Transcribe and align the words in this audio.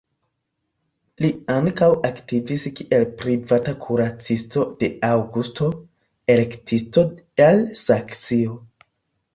Li 1.23 1.29
ankaŭ 1.55 1.89
aktivis 2.09 2.63
kiel 2.79 3.05
privata 3.19 3.75
kuracisto 3.85 4.65
de 4.81 4.91
Aŭgusto, 5.13 5.69
elektisto 6.39 7.07
el 7.51 7.65
Saksio. 7.87 8.61